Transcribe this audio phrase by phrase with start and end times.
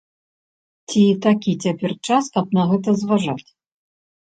[0.93, 1.91] Ці такі час цяпер,
[2.33, 3.47] каб на гэта зважаць?